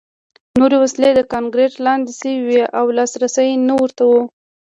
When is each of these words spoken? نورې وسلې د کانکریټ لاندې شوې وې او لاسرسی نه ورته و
نورې 0.59 0.77
وسلې 0.83 1.09
د 1.15 1.21
کانکریټ 1.33 1.73
لاندې 1.85 2.11
شوې 2.19 2.35
وې 2.45 2.61
او 2.79 2.85
لاسرسی 2.97 3.49
نه 3.67 3.73
ورته 3.79 4.03
و 4.09 4.13